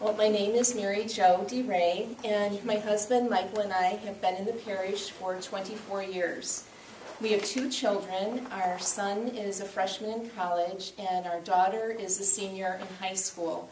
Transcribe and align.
Well, 0.00 0.14
my 0.14 0.28
name 0.28 0.52
is 0.52 0.74
Mary 0.74 1.04
Jo 1.04 1.44
DeRay, 1.46 2.16
and 2.24 2.64
my 2.64 2.76
husband 2.76 3.28
Michael 3.28 3.58
and 3.58 3.70
I 3.70 3.96
have 3.96 4.18
been 4.22 4.34
in 4.34 4.46
the 4.46 4.54
parish 4.54 5.10
for 5.10 5.38
24 5.38 6.04
years. 6.04 6.64
We 7.20 7.32
have 7.32 7.44
two 7.44 7.68
children. 7.68 8.46
Our 8.50 8.78
son 8.78 9.28
is 9.28 9.60
a 9.60 9.66
freshman 9.66 10.22
in 10.22 10.30
college, 10.30 10.92
and 10.98 11.26
our 11.26 11.40
daughter 11.40 11.90
is 11.90 12.18
a 12.18 12.24
senior 12.24 12.80
in 12.80 12.86
high 12.96 13.12
school. 13.12 13.68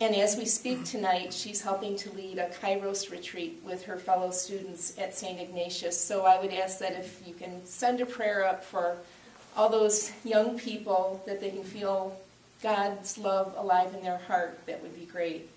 And 0.00 0.16
as 0.16 0.38
we 0.38 0.46
speak 0.46 0.86
tonight, 0.86 1.34
she's 1.34 1.60
helping 1.60 1.96
to 1.96 2.12
lead 2.12 2.38
a 2.38 2.48
Kairos 2.48 3.10
retreat 3.10 3.60
with 3.62 3.84
her 3.84 3.98
fellow 3.98 4.30
students 4.30 4.96
at 4.96 5.14
St. 5.14 5.38
Ignatius. 5.38 6.02
So 6.02 6.24
I 6.24 6.40
would 6.40 6.54
ask 6.54 6.78
that 6.78 6.92
if 6.92 7.20
you 7.26 7.34
can 7.34 7.66
send 7.66 8.00
a 8.00 8.06
prayer 8.06 8.42
up 8.42 8.64
for 8.64 8.96
all 9.54 9.68
those 9.68 10.12
young 10.24 10.58
people, 10.58 11.22
that 11.26 11.42
they 11.42 11.50
can 11.50 11.62
feel 11.62 12.18
God's 12.62 13.18
love 13.18 13.54
alive 13.54 13.92
in 13.92 14.02
their 14.02 14.16
heart, 14.16 14.60
that 14.64 14.82
would 14.82 14.98
be 14.98 15.04
great. 15.04 15.50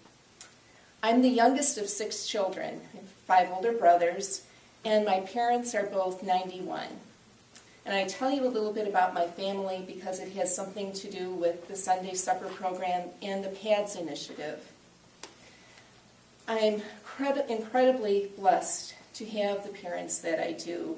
I'm 1.04 1.24
the 1.24 1.30
youngest 1.30 1.80
of 1.80 1.90
six 1.90 2.28
children, 2.28 2.80
five 3.26 3.50
older 3.52 3.72
brothers, 3.72 4.44
and 4.86 5.04
my 5.04 5.22
parents 5.22 5.74
are 5.74 5.88
both 5.88 6.22
91. 6.22 6.86
And 7.88 7.96
I 7.96 8.04
tell 8.04 8.30
you 8.30 8.46
a 8.46 8.48
little 8.48 8.72
bit 8.72 8.88
about 8.88 9.16
my 9.16 9.26
family 9.26 9.84
because 9.88 10.20
it 10.20 10.34
has 10.34 10.56
something 10.56 10.94
to 10.94 11.10
do 11.10 11.32
with 11.32 11.68
the 11.68 11.76
Sunday 11.76 12.14
Supper 12.14 12.50
program 12.50 13.10
and 13.24 13.44
the 13.44 13.50
PADS 13.50 13.96
initiative. 13.96 14.72
I'm 16.48 16.84
incredibly 17.50 18.30
blessed 18.38 18.94
to 19.16 19.26
have 19.26 19.64
the 19.64 19.70
parents 19.70 20.20
that 20.20 20.40
I 20.40 20.52
do. 20.52 20.98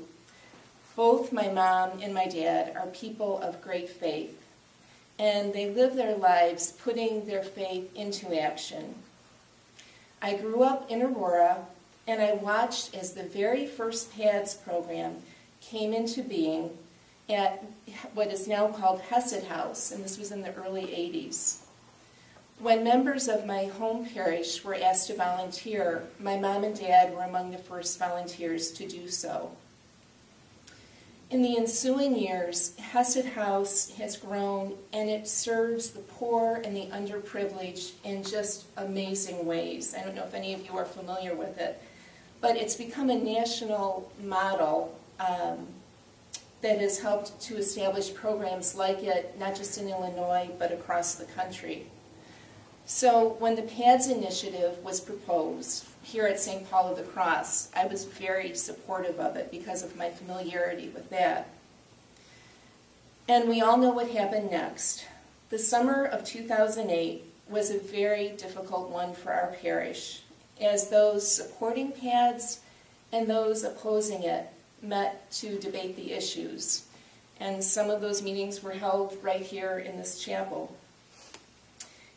Both 0.98 1.32
my 1.32 1.48
mom 1.48 2.02
and 2.02 2.14
my 2.14 2.28
dad 2.28 2.76
are 2.76 2.88
people 2.88 3.40
of 3.40 3.62
great 3.62 3.88
faith, 3.88 4.38
and 5.18 5.54
they 5.54 5.70
live 5.70 5.96
their 5.96 6.18
lives 6.18 6.74
putting 6.74 7.26
their 7.26 7.44
faith 7.44 7.96
into 7.96 8.38
action. 8.38 8.96
I 10.24 10.38
grew 10.38 10.64
up 10.64 10.90
in 10.90 11.02
Aurora, 11.02 11.66
and 12.08 12.22
I 12.22 12.36
watched 12.36 12.96
as 12.96 13.12
the 13.12 13.24
very 13.24 13.68
first 13.68 14.16
PADS 14.16 14.54
program 14.54 15.18
came 15.60 15.94
into 15.94 16.24
being 16.24 16.78
at 17.30 17.62
what 18.14 18.32
is 18.32 18.48
now 18.48 18.70
called 18.70 19.02
Hesed 19.02 19.44
House, 19.48 19.92
and 19.92 20.02
this 20.02 20.18
was 20.18 20.32
in 20.32 20.42
the 20.42 20.54
early 20.56 20.84
80s. 20.84 21.58
When 22.58 22.86
members 22.86 23.28
of 23.28 23.46
my 23.46 23.66
home 23.66 24.06
parish 24.06 24.64
were 24.64 24.76
asked 24.76 25.08
to 25.08 25.16
volunteer, 25.18 26.08
my 26.22 26.38
mom 26.38 26.64
and 26.64 26.80
dad 26.80 27.14
were 27.14 27.24
among 27.24 27.52
the 27.52 27.58
first 27.58 28.00
volunteers 28.00 28.72
to 28.72 28.88
do 28.88 29.10
so. 29.10 29.52
In 31.34 31.42
the 31.42 31.58
ensuing 31.58 32.16
years, 32.16 32.78
Hesed 32.78 33.26
House 33.26 33.90
has 33.98 34.16
grown 34.18 34.76
and 34.94 35.10
it 35.10 35.28
serves 35.28 35.90
the 35.90 36.02
poor 36.02 36.62
and 36.64 36.78
the 36.78 36.86
underprivileged 36.92 37.94
in 38.04 38.22
just 38.22 38.68
amazing 38.78 39.44
ways. 39.44 39.96
I 39.98 40.04
don't 40.04 40.14
know 40.14 40.26
if 40.26 40.36
any 40.36 40.54
of 40.54 40.64
you 40.64 40.78
are 40.78 40.86
familiar 40.86 41.34
with 41.34 41.58
it, 41.58 41.82
but 42.40 42.56
it's 42.56 42.76
become 42.76 43.10
a 43.10 43.16
national 43.16 44.12
model 44.24 44.96
um, 45.20 45.66
that 46.62 46.80
has 46.80 47.00
helped 47.00 47.42
to 47.42 47.58
establish 47.58 48.14
programs 48.14 48.76
like 48.76 49.02
it, 49.02 49.36
not 49.40 49.56
just 49.56 49.80
in 49.80 49.90
Illinois, 49.90 50.52
but 50.60 50.72
across 50.72 51.16
the 51.16 51.26
country. 51.26 51.88
So 52.86 53.38
when 53.40 53.56
the 53.56 53.62
PADS 53.62 54.08
initiative 54.08 54.78
was 54.84 55.00
proposed 55.00 55.86
here 56.02 56.28
at 56.28 56.40
St. 56.40 56.70
Paul 56.70 56.92
of 56.92 56.98
the 56.98 57.04
Cross, 57.04 57.70
I 57.74 57.86
was 57.86 58.04
very 58.04 58.54
supportive 58.56 59.20
of 59.20 59.38
it 59.38 59.52
because 59.52 59.84
of 59.84 59.96
my 59.96 60.10
familiarity 60.10 60.90
with 60.90 61.10
that. 61.10 61.50
And 63.28 63.48
we 63.48 63.62
all 63.62 63.78
know 63.78 63.92
what 63.92 64.10
happened 64.10 64.52
next. 64.52 65.06
The 65.50 65.58
summer 65.58 66.04
of 66.04 66.26
2008 66.26 67.24
was 67.48 67.72
a 67.72 67.80
very 67.80 68.30
difficult 68.30 68.90
one 68.90 69.14
for 69.14 69.32
our 69.32 69.56
parish, 69.62 70.24
as 70.60 70.90
those 70.90 71.30
supporting 71.30 71.94
PADS 71.94 72.60
and 73.14 73.30
those 73.30 73.64
opposing 73.64 74.24
it 74.24 74.48
met 74.82 75.32
to 75.32 75.58
debate 75.58 75.96
the 75.96 76.12
issues. 76.12 76.86
And 77.40 77.64
some 77.64 77.90
of 77.90 78.02
those 78.02 78.22
meetings 78.22 78.62
were 78.62 78.72
held 78.72 79.18
right 79.22 79.42
here 79.42 79.80
in 79.80 79.98
this 79.98 80.20
chapel. 80.20 80.76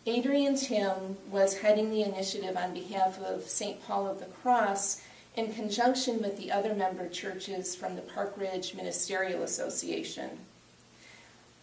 Adrian 0.09 0.55
Tim 0.55 1.17
was 1.33 1.59
heading 1.59 1.91
the 1.91 2.03
initiative 2.03 2.57
on 2.57 2.73
behalf 2.73 3.21
of 3.21 3.49
St. 3.49 3.85
Paul 3.85 4.07
of 4.07 4.21
the 4.21 4.27
Cross 4.27 5.03
in 5.35 5.53
conjunction 5.53 6.23
with 6.23 6.37
the 6.37 6.53
other 6.53 6.77
member 6.77 7.09
churches 7.09 7.75
from 7.75 7.97
the 7.97 8.03
Park 8.03 8.35
Ridge 8.37 8.77
Ministerial 8.77 9.43
Association. 9.43 10.39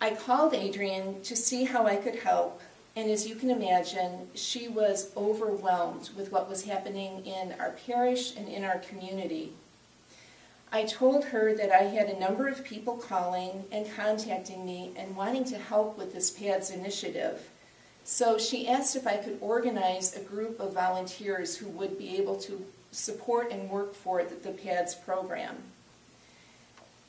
I 0.01 0.15
called 0.15 0.53
Adrian 0.53 1.21
to 1.21 1.37
see 1.37 1.63
how 1.63 1.87
I 1.87 1.95
could 1.95 2.17
help, 2.17 2.59
and 2.97 3.09
as 3.09 3.29
you 3.29 3.35
can 3.35 3.49
imagine, 3.49 4.27
she 4.33 4.67
was 4.67 5.13
overwhelmed 5.15 6.09
with 6.13 6.29
what 6.29 6.49
was 6.49 6.65
happening 6.65 7.25
in 7.25 7.53
our 7.61 7.71
parish 7.87 8.35
and 8.35 8.49
in 8.49 8.65
our 8.65 8.79
community. 8.79 9.53
I 10.69 10.83
told 10.83 11.25
her 11.25 11.55
that 11.55 11.71
I 11.71 11.83
had 11.83 12.09
a 12.09 12.19
number 12.19 12.49
of 12.49 12.65
people 12.65 12.97
calling 12.97 13.63
and 13.71 13.89
contacting 13.95 14.65
me 14.65 14.91
and 14.97 15.15
wanting 15.15 15.45
to 15.45 15.57
help 15.57 15.97
with 15.97 16.13
this 16.13 16.29
PADS 16.29 16.71
initiative. 16.71 17.47
So 18.03 18.37
she 18.37 18.67
asked 18.67 18.95
if 18.95 19.07
I 19.07 19.17
could 19.17 19.37
organize 19.39 20.15
a 20.15 20.19
group 20.19 20.59
of 20.59 20.73
volunteers 20.73 21.57
who 21.57 21.67
would 21.69 21.97
be 21.97 22.17
able 22.17 22.35
to 22.41 22.65
support 22.91 23.51
and 23.51 23.69
work 23.69 23.95
for 23.95 24.23
the, 24.23 24.35
the 24.35 24.51
PADS 24.51 24.95
program. 24.95 25.55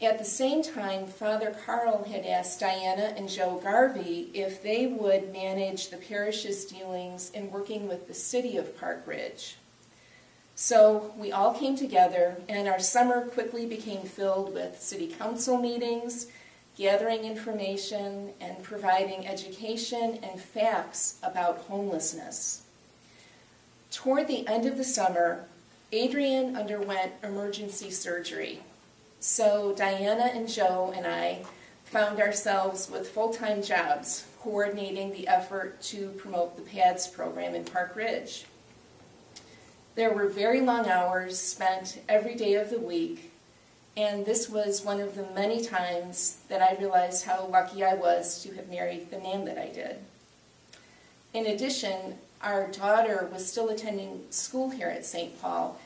At 0.01 0.19
the 0.19 0.25
same 0.25 0.63
time, 0.63 1.07
Father 1.07 1.57
Carl 1.65 2.05
had 2.05 2.27
asked 2.27 2.61
Diana 2.61 3.15
and 3.17 3.29
Joe 3.29 3.61
Garvey 3.63 4.31
if 4.35 4.63
they 4.63 4.87
would 4.87 5.33
manage 5.33 5.89
the 5.89 5.97
parish's 5.97 6.65
dealings 6.65 7.31
in 7.31 7.51
working 7.51 7.89
with 7.89 8.07
the 8.07 8.15
city 8.15 8.57
of 8.57 8.79
Park 8.79 9.05
Ridge. 9.07 9.57
So 10.57 11.13
we 11.17 11.33
all 11.33 11.55
came 11.55 11.77
together, 11.77 12.37
and 12.49 12.69
our 12.69 12.79
summer 12.79 13.23
quickly 13.23 13.67
became 13.67 14.03
filled 14.03 14.55
with 14.55 14.81
city 14.81 15.09
council 15.09 15.59
meetings, 15.59 16.27
gathering 16.77 17.25
information, 17.25 18.31
and 18.41 18.63
providing 18.63 19.27
education 19.27 20.19
and 20.23 20.41
facts 20.41 21.19
about 21.23 21.59
homelessness. 21.69 22.63
Toward 23.91 24.27
the 24.27 24.47
end 24.49 24.67
of 24.67 24.77
the 24.77 24.85
summer, 24.85 25.45
Adrian 25.93 26.57
underwent 26.57 27.13
emergency 27.23 27.91
surgery. 27.91 28.63
So 29.21 29.73
Diana 29.77 30.31
and 30.35 30.49
Joe 30.49 30.93
and 30.97 31.07
I 31.07 31.45
found 31.85 32.21
ourselves 32.21 32.91
with 32.91 33.09
full-time 33.09 33.63
jobs 33.63 34.27
coordinating 34.41 35.13
the 35.13 35.29
effort 35.29 35.81
to 35.81 36.09
promote 36.19 36.57
the 36.57 36.63
PADS 36.63 37.07
program 37.07 37.55
in 37.55 37.65
Park 37.65 37.95
Ridge. 37.95 38.47
There 39.95 40.13
were 40.13 40.27
very 40.27 40.61
long 40.61 40.89
hours 40.89 41.39
spent 41.39 42.03
every 42.09 42.35
day 42.35 42.55
of 42.55 42.71
the 42.71 42.81
week, 42.81 43.31
and 43.97 44.27
this 44.27 44.49
was 44.49 44.85
one 44.85 45.01
of 45.01 45.15
the 45.15 45.27
many 45.35 45.65
times 45.65 46.39
that 46.49 46.61
I 46.61 46.81
realized 46.81 47.25
how 47.25 47.47
lucky 47.47 47.85
I 47.85 47.95
was 47.95 48.43
to 48.43 48.53
have 48.55 48.69
married 48.69 49.11
the 49.11 49.19
man 49.19 49.45
that 49.45 49.59
I 49.59 49.69
did. 49.69 49.99
In 51.33 51.47
addition, 51.47 52.19
our 52.43 52.69
daughter 52.69 53.29
was 53.33 53.47
still 53.47 53.69
attending 53.69 54.25
school 54.31 54.71
here 54.71 54.89
at 54.89 55.07
St. 55.07 55.41
Paul, 55.41 55.81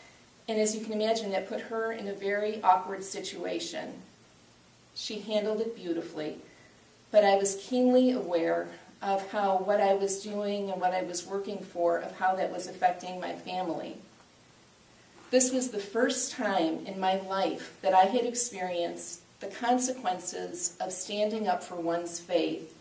and 0.48 0.58
as 0.58 0.74
you 0.74 0.82
can 0.82 0.94
imagine, 0.94 1.30
that 1.32 1.48
put 1.48 1.60
her 1.62 1.92
in 1.92 2.08
a 2.08 2.14
very 2.14 2.62
awkward 2.62 3.04
situation. 3.04 4.02
She 4.94 5.20
handled 5.20 5.60
it 5.60 5.76
beautifully, 5.76 6.38
but 7.10 7.24
I 7.24 7.36
was 7.36 7.62
keenly 7.62 8.10
aware 8.10 8.68
of 9.02 9.30
how 9.30 9.58
what 9.58 9.80
I 9.80 9.94
was 9.94 10.22
doing 10.22 10.70
and 10.70 10.80
what 10.80 10.92
I 10.92 11.02
was 11.02 11.26
working 11.26 11.58
for, 11.58 11.98
of 11.98 12.18
how 12.18 12.34
that 12.36 12.52
was 12.52 12.66
affecting 12.66 13.20
my 13.20 13.34
family. 13.34 13.98
This 15.30 15.52
was 15.52 15.68
the 15.68 15.78
first 15.78 16.32
time 16.32 16.86
in 16.86 16.98
my 16.98 17.20
life 17.20 17.76
that 17.82 17.92
I 17.92 18.04
had 18.04 18.24
experienced 18.24 19.20
the 19.40 19.48
consequences 19.48 20.74
of 20.80 20.90
standing 20.90 21.46
up 21.46 21.62
for 21.62 21.74
one's 21.74 22.18
faith 22.18 22.74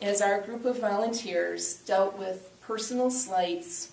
as 0.00 0.22
our 0.22 0.40
group 0.40 0.64
of 0.64 0.80
volunteers 0.80 1.74
dealt 1.74 2.16
with 2.16 2.50
personal 2.62 3.10
slights 3.10 3.92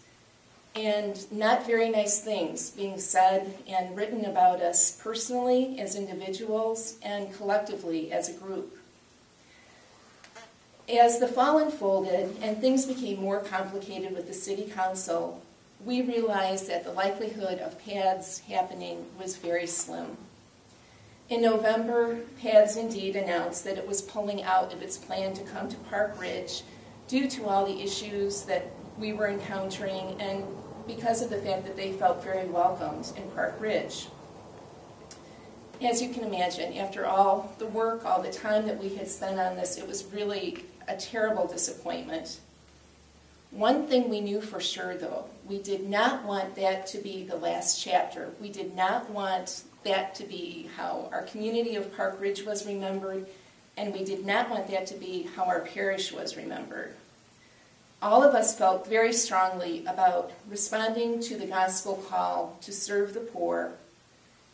and 0.73 1.29
not 1.33 1.67
very 1.67 1.89
nice 1.89 2.21
things 2.21 2.69
being 2.69 2.97
said 2.97 3.57
and 3.67 3.95
written 3.95 4.23
about 4.23 4.61
us 4.61 4.97
personally 5.01 5.77
as 5.77 5.95
individuals 5.95 6.95
and 7.03 7.33
collectively 7.35 8.09
as 8.13 8.29
a 8.29 8.33
group. 8.33 8.77
As 10.87 11.19
the 11.19 11.27
fall 11.27 11.57
unfolded 11.57 12.37
and 12.41 12.59
things 12.59 12.85
became 12.85 13.19
more 13.19 13.41
complicated 13.41 14.13
with 14.13 14.27
the 14.27 14.33
city 14.33 14.63
council, 14.63 15.41
we 15.85 16.01
realized 16.01 16.67
that 16.67 16.83
the 16.83 16.91
likelihood 16.91 17.59
of 17.59 17.83
PADS 17.83 18.39
happening 18.39 19.05
was 19.19 19.37
very 19.37 19.65
slim. 19.65 20.17
In 21.29 21.41
November, 21.41 22.19
PADS 22.41 22.75
indeed 22.75 23.15
announced 23.15 23.63
that 23.63 23.77
it 23.77 23.87
was 23.87 24.01
pulling 24.01 24.43
out 24.43 24.73
of 24.73 24.81
its 24.81 24.97
plan 24.97 25.33
to 25.33 25.43
come 25.43 25.69
to 25.69 25.77
Park 25.77 26.19
Ridge 26.19 26.63
due 27.07 27.29
to 27.29 27.45
all 27.45 27.65
the 27.65 27.81
issues 27.81 28.43
that 28.43 28.67
we 28.97 29.13
were 29.13 29.27
encountering 29.27 30.15
and 30.19 30.43
because 30.85 31.21
of 31.21 31.29
the 31.29 31.37
fact 31.37 31.63
that 31.63 31.75
they 31.75 31.93
felt 31.93 32.23
very 32.23 32.47
welcomed 32.47 33.11
in 33.15 33.23
Park 33.31 33.55
Ridge. 33.59 34.07
As 35.81 36.01
you 36.01 36.09
can 36.09 36.23
imagine, 36.23 36.77
after 36.77 37.05
all 37.05 37.55
the 37.57 37.65
work, 37.65 38.05
all 38.05 38.21
the 38.21 38.31
time 38.31 38.67
that 38.67 38.77
we 38.77 38.95
had 38.95 39.07
spent 39.07 39.39
on 39.39 39.55
this, 39.55 39.77
it 39.77 39.87
was 39.87 40.05
really 40.13 40.65
a 40.87 40.95
terrible 40.95 41.47
disappointment. 41.47 42.39
One 43.51 43.87
thing 43.87 44.09
we 44.09 44.21
knew 44.21 44.41
for 44.41 44.59
sure, 44.59 44.95
though, 44.95 45.25
we 45.51 45.59
did 45.59 45.89
not 45.89 46.23
want 46.23 46.55
that 46.55 46.87
to 46.87 46.97
be 46.97 47.23
the 47.23 47.35
last 47.35 47.83
chapter. 47.83 48.29
We 48.39 48.47
did 48.47 48.73
not 48.73 49.09
want 49.09 49.63
that 49.83 50.15
to 50.15 50.23
be 50.23 50.69
how 50.77 51.09
our 51.11 51.23
community 51.23 51.75
of 51.75 51.93
Park 51.97 52.21
Ridge 52.21 52.45
was 52.45 52.65
remembered, 52.65 53.27
and 53.75 53.93
we 53.93 54.05
did 54.05 54.25
not 54.25 54.49
want 54.49 54.69
that 54.69 54.87
to 54.87 54.93
be 54.95 55.23
how 55.35 55.43
our 55.43 55.59
parish 55.59 56.13
was 56.13 56.37
remembered. 56.37 56.95
All 58.01 58.23
of 58.23 58.33
us 58.33 58.57
felt 58.57 58.87
very 58.87 59.11
strongly 59.11 59.85
about 59.85 60.31
responding 60.49 61.19
to 61.23 61.37
the 61.37 61.47
gospel 61.47 61.95
call 62.09 62.57
to 62.61 62.71
serve 62.71 63.13
the 63.13 63.19
poor, 63.19 63.73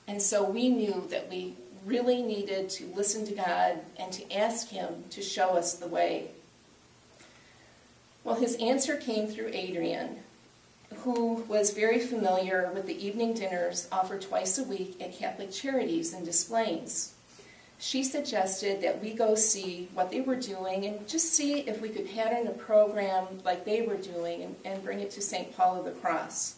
and 0.08 0.20
so 0.20 0.44
we 0.44 0.68
knew 0.68 1.06
that 1.12 1.30
we 1.30 1.54
really 1.86 2.24
needed 2.24 2.72
to 2.72 2.92
listen 2.96 3.24
to 3.28 3.36
God 3.36 3.82
and 4.00 4.12
to 4.14 4.34
ask 4.34 4.70
Him 4.70 5.04
to 5.12 5.22
show 5.22 5.50
us 5.52 5.76
the 5.76 5.88
way. 5.88 6.32
Well, 8.24 8.36
his 8.36 8.56
answer 8.56 8.98
came 8.98 9.28
through 9.28 9.52
Adrian, 9.54 10.18
who 11.04 11.44
was 11.48 11.72
very 11.72 12.00
familiar 12.00 12.72
with 12.74 12.86
the 12.86 13.06
evening 13.06 13.34
dinners 13.34 13.88
offered 13.92 14.22
twice 14.22 14.58
a 14.58 14.64
week 14.64 15.02
at 15.02 15.18
Catholic 15.18 15.52
Charities 15.52 16.14
in 16.14 16.26
Des 16.26 16.46
Plaines. 16.48 17.14
She 17.80 18.04
suggested 18.04 18.82
that 18.82 19.02
we 19.02 19.14
go 19.14 19.36
see 19.36 19.90
what 19.94 20.10
they 20.10 20.22
were 20.22 20.36
doing 20.36 20.86
and 20.86 21.08
just 21.08 21.34
see 21.34 21.60
if 21.60 21.80
we 21.80 21.90
could 21.90 22.10
pattern 22.10 22.48
a 22.48 22.52
program 22.52 23.28
like 23.46 23.66
they 23.66 23.84
were 23.84 23.98
doing 23.98 24.42
and, 24.42 24.56
and 24.66 24.84
bring 24.84 25.00
it 25.00 25.12
to 25.12 25.22
St. 25.22 25.56
Paul 25.56 25.80
of 25.80 25.86
the 25.86 25.92
Cross. 25.92 26.56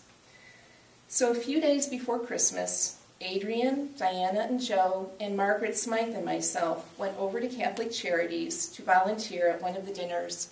So 1.10 1.32
a 1.32 1.36
few 1.36 1.60
days 1.60 1.88
before 1.88 2.20
Christmas, 2.20 3.00
Adrian, 3.20 3.90
Diana, 3.98 4.42
and 4.42 4.62
Joe, 4.62 5.12
and 5.20 5.36
Margaret 5.36 5.76
Smythe 5.78 6.16
and 6.16 6.24
myself 6.24 6.98
went 6.98 7.18
over 7.18 7.42
to 7.42 7.50
Catholic 7.50 7.92
Charities 7.92 8.68
to 8.70 8.82
volunteer 8.82 9.50
at 9.50 9.62
one 9.62 9.76
of 9.76 9.86
the 9.86 9.94
dinners 9.94 10.50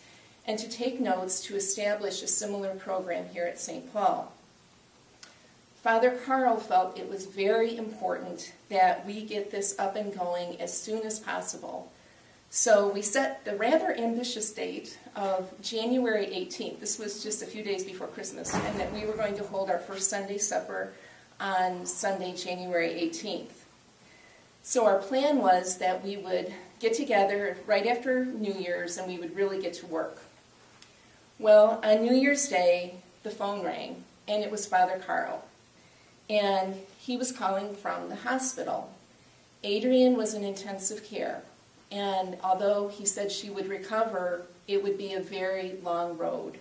and 0.48 0.58
to 0.58 0.70
take 0.70 1.00
notes 1.00 1.42
to 1.42 1.56
establish 1.56 2.24
a 2.24 2.28
similar 2.28 2.74
program 2.76 3.26
here 3.34 3.46
at 3.46 3.60
St. 3.60 3.92
Paul. 3.92 4.32
Father 5.84 6.18
Carl 6.26 6.58
felt 6.58 6.98
it 6.98 7.10
was 7.10 7.26
very 7.26 7.78
important 7.78 8.54
that 8.70 9.06
we 9.06 9.24
get 9.24 9.52
this 9.52 9.78
up 9.78 9.96
and 9.96 10.18
going 10.18 10.60
as 10.60 10.76
soon 10.76 11.06
as 11.06 11.20
possible. 11.20 11.92
So 12.50 12.90
we 12.90 13.02
set 13.02 13.44
the 13.44 13.56
rather 13.56 13.94
ambitious 13.94 14.52
date 14.52 14.98
of 15.16 15.50
January 15.62 16.28
18th. 16.28 16.80
This 16.80 16.98
was 16.98 17.22
just 17.22 17.44
a 17.44 17.46
few 17.46 17.62
days 17.62 17.84
before 17.84 18.08
Christmas, 18.08 18.54
and 18.54 18.80
that 18.80 18.92
we 18.94 19.06
were 19.06 19.14
going 19.14 19.36
to 19.38 19.44
hold 19.44 19.70
our 19.70 19.80
first 19.80 20.10
Sunday 20.10 20.38
supper 20.38 20.94
on 21.40 21.86
Sunday, 21.86 22.34
January 22.34 22.90
18th. 22.90 23.52
So 24.64 24.86
our 24.86 25.00
plan 25.00 25.38
was 25.38 25.78
that 25.78 26.04
we 26.04 26.18
would 26.18 26.54
get 26.80 26.94
together 26.94 27.58
right 27.66 27.88
after 27.88 28.26
New 28.26 28.54
Year's 28.54 28.98
and 28.98 29.08
we 29.08 29.18
would 29.18 29.36
really 29.36 29.62
get 29.62 29.74
to 29.76 29.86
work. 29.86 30.20
Well, 31.40 31.80
on 31.84 32.02
New 32.02 32.16
Year's 32.16 32.48
Day, 32.48 32.96
the 33.22 33.30
phone 33.30 33.64
rang, 33.64 34.04
and 34.28 34.44
it 34.44 34.50
was 34.50 34.66
Father 34.66 34.98
Carl. 35.06 35.46
And 36.28 36.78
he 37.00 37.16
was 37.16 37.32
calling 37.32 37.76
from 37.76 38.10
the 38.10 38.16
hospital. 38.16 38.92
Adrian 39.64 40.18
was 40.18 40.34
in 40.34 40.44
intensive 40.44 41.04
care, 41.04 41.44
and 41.92 42.38
although 42.44 42.88
he 42.88 43.06
said 43.06 43.32
she 43.32 43.52
would 43.52 43.70
recover, 43.70 44.48
it 44.68 44.82
would 44.82 44.98
be 44.98 45.14
a 45.14 45.20
very 45.20 45.76
long 45.84 46.18
road. 46.18 46.58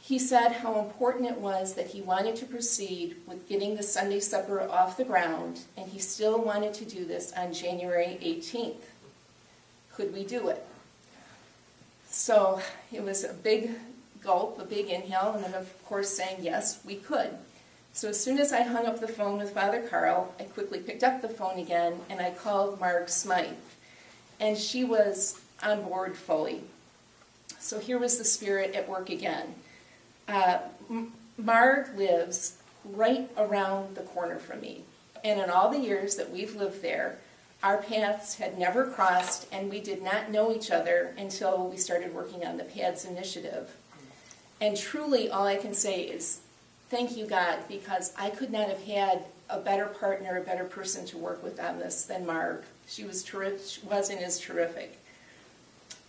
He 0.00 0.18
said 0.18 0.52
how 0.52 0.80
important 0.80 1.28
it 1.28 1.40
was 1.40 1.74
that 1.74 1.88
he 1.88 2.00
wanted 2.00 2.36
to 2.36 2.46
proceed 2.46 3.16
with 3.26 3.46
getting 3.46 3.76
the 3.76 3.82
Sunday 3.82 4.20
supper 4.20 4.62
off 4.62 4.96
the 4.96 5.04
ground, 5.04 5.60
and 5.76 5.90
he 5.90 5.98
still 5.98 6.42
wanted 6.42 6.72
to 6.74 6.86
do 6.86 7.04
this 7.04 7.30
on 7.36 7.52
January 7.52 8.18
18th. 8.22 8.84
Could 9.94 10.14
we 10.14 10.24
do 10.24 10.48
it? 10.48 10.66
So 12.14 12.60
it 12.92 13.02
was 13.02 13.24
a 13.24 13.32
big 13.32 13.72
gulp, 14.22 14.60
a 14.60 14.64
big 14.64 14.88
inhale, 14.88 15.32
and 15.34 15.44
then 15.44 15.52
of 15.52 15.84
course 15.84 16.16
saying 16.16 16.38
yes, 16.42 16.78
we 16.86 16.94
could. 16.94 17.30
So 17.92 18.10
as 18.10 18.22
soon 18.22 18.38
as 18.38 18.52
I 18.52 18.62
hung 18.62 18.86
up 18.86 19.00
the 19.00 19.08
phone 19.08 19.38
with 19.38 19.50
Father 19.50 19.80
Carl, 19.80 20.32
I 20.38 20.44
quickly 20.44 20.78
picked 20.78 21.02
up 21.02 21.22
the 21.22 21.28
phone 21.28 21.58
again 21.58 21.94
and 22.08 22.20
I 22.20 22.30
called 22.30 22.78
Marg 22.78 23.08
Smythe. 23.08 23.56
And 24.38 24.56
she 24.56 24.84
was 24.84 25.40
on 25.60 25.82
board 25.82 26.16
fully. 26.16 26.62
So 27.58 27.80
here 27.80 27.98
was 27.98 28.16
the 28.16 28.24
spirit 28.24 28.76
at 28.76 28.88
work 28.88 29.10
again. 29.10 29.56
Uh, 30.28 30.58
Marg 31.36 31.98
lives 31.98 32.58
right 32.84 33.28
around 33.36 33.96
the 33.96 34.02
corner 34.02 34.38
from 34.38 34.60
me. 34.60 34.84
And 35.24 35.40
in 35.40 35.50
all 35.50 35.68
the 35.68 35.80
years 35.80 36.14
that 36.14 36.30
we've 36.30 36.54
lived 36.54 36.80
there, 36.80 37.18
our 37.64 37.78
paths 37.78 38.34
had 38.34 38.58
never 38.58 38.84
crossed, 38.84 39.48
and 39.50 39.70
we 39.70 39.80
did 39.80 40.02
not 40.02 40.30
know 40.30 40.52
each 40.54 40.70
other 40.70 41.14
until 41.16 41.66
we 41.66 41.78
started 41.78 42.14
working 42.14 42.44
on 42.44 42.58
the 42.58 42.64
PADS 42.64 43.06
initiative. 43.06 43.74
And 44.60 44.76
truly, 44.76 45.30
all 45.30 45.46
I 45.46 45.56
can 45.56 45.72
say 45.72 46.02
is 46.02 46.42
thank 46.90 47.16
you, 47.16 47.26
God, 47.26 47.60
because 47.66 48.12
I 48.18 48.28
could 48.28 48.52
not 48.52 48.68
have 48.68 48.84
had 48.84 49.24
a 49.48 49.58
better 49.58 49.86
partner, 49.86 50.36
a 50.36 50.42
better 50.42 50.64
person 50.64 51.06
to 51.06 51.16
work 51.16 51.42
with 51.42 51.58
on 51.58 51.78
this 51.78 52.04
than 52.04 52.26
Marg. 52.26 52.64
She 52.86 53.02
was 53.02 53.22
terrific, 53.22 53.82
was 53.90 54.10
and 54.10 54.20
is 54.20 54.38
terrific. 54.38 55.00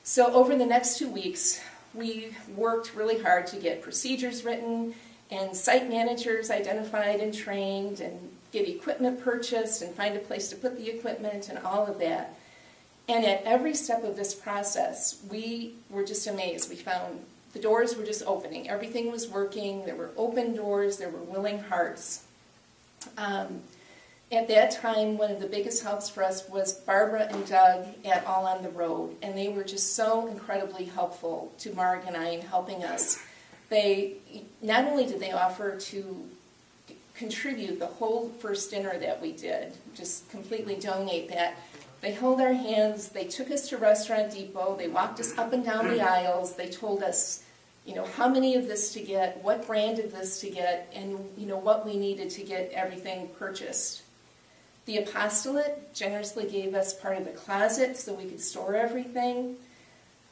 So 0.04 0.34
over 0.34 0.58
the 0.58 0.66
next 0.66 0.98
two 0.98 1.10
weeks, 1.10 1.62
we 1.94 2.36
worked 2.54 2.94
really 2.94 3.22
hard 3.22 3.48
to 3.48 3.56
get 3.56 3.82
procedures 3.82 4.44
written 4.44 4.94
and 5.32 5.56
site 5.56 5.90
managers 5.90 6.52
identified 6.52 7.22
and 7.22 7.34
trained 7.34 8.02
and 8.02 8.35
get 8.56 8.70
equipment 8.70 9.22
purchased 9.22 9.82
and 9.82 9.94
find 9.94 10.16
a 10.16 10.20
place 10.20 10.50
to 10.50 10.56
put 10.56 10.78
the 10.78 10.90
equipment 10.90 11.50
and 11.50 11.60
all 11.60 11.86
of 11.86 12.00
that. 12.00 12.36
And 13.08 13.26
at 13.26 13.44
every 13.44 13.76
step 13.76 14.04
of 14.04 14.16
this 14.16 14.34
process, 14.34 15.22
we 15.30 15.74
were 15.90 16.06
just 16.06 16.26
amazed. 16.26 16.70
We 16.70 16.78
found 16.78 17.20
the 17.54 17.60
doors 17.60 17.96
were 17.96 18.06
just 18.06 18.24
opening. 18.26 18.70
Everything 18.70 19.12
was 19.12 19.28
working. 19.28 19.86
There 19.86 19.96
were 19.96 20.12
open 20.18 20.56
doors. 20.56 20.98
There 20.98 21.10
were 21.10 21.20
willing 21.20 21.60
hearts. 21.60 22.24
Um, 23.18 23.62
at 24.32 24.48
that 24.48 24.72
time, 24.72 25.18
one 25.18 25.32
of 25.32 25.40
the 25.40 25.48
biggest 25.48 25.84
helps 25.84 26.10
for 26.10 26.24
us 26.24 26.50
was 26.50 26.74
Barbara 26.74 27.28
and 27.30 27.46
Doug 27.46 27.86
at 28.04 28.26
All 28.26 28.48
on 28.48 28.64
the 28.64 28.70
Road, 28.70 29.16
and 29.22 29.38
they 29.38 29.50
were 29.50 29.64
just 29.64 29.96
so 29.96 30.28
incredibly 30.28 30.86
helpful 30.86 31.54
to 31.60 31.74
Marg 31.74 32.06
and 32.08 32.18
I 32.18 32.30
in 32.30 32.42
helping 32.42 32.84
us. 32.84 33.20
They 33.70 34.16
not 34.62 34.86
only 34.86 35.06
did 35.06 35.20
they 35.20 35.32
offer 35.32 35.78
to 35.78 36.28
contribute 37.16 37.80
the 37.80 37.88
whole 37.88 38.30
first 38.40 38.72
dinner 38.72 38.98
that 39.00 39.22
we 39.22 39.32
did, 39.32 39.74
just 39.94 40.30
completely 40.30 40.76
donate 40.76 41.30
that. 41.30 41.58
They 42.02 42.12
held 42.12 42.42
our 42.42 42.54
hands, 42.54 43.10
they 43.10 43.26
took 43.26 43.50
us 43.50 43.70
to 43.70 43.78
Restaurant 43.78 44.32
Depot, 44.32 44.76
they 44.78 44.90
walked 44.90 45.20
us 45.20 45.38
up 45.38 45.54
and 45.54 45.66
down 45.66 45.88
the 45.88 45.98
mm. 45.98 46.06
aisles, 46.06 46.56
they 46.56 46.70
told 46.70 47.02
us, 47.02 47.44
you 47.86 47.96
know, 47.96 48.06
how 48.06 48.28
many 48.28 48.56
of 48.56 48.68
this 48.68 48.94
to 48.94 49.02
get, 49.02 49.44
what 49.44 49.66
brand 49.66 50.00
of 50.00 50.12
this 50.12 50.40
to 50.42 50.50
get, 50.50 50.92
and, 50.94 51.30
you 51.38 51.48
know, 51.48 51.58
what 51.58 51.86
we 51.86 51.98
needed 51.98 52.30
to 52.32 52.44
get 52.44 52.72
everything 52.74 53.30
purchased. 53.40 54.04
The 54.86 54.98
apostolate 54.98 55.94
generously 55.96 56.48
gave 56.48 56.76
us 56.76 56.94
part 56.94 57.18
of 57.18 57.26
the 57.26 57.32
closet 57.32 57.98
so 57.98 58.14
we 58.14 58.26
could 58.26 58.42
store 58.42 58.76
everything. 58.76 59.56